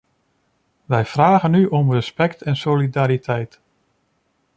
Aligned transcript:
Wij 0.85 1.05
vragen 1.05 1.53
u 1.53 1.65
om 1.65 1.93
respect 1.93 2.41
en 2.41 2.55
solidariteit. 2.55 3.59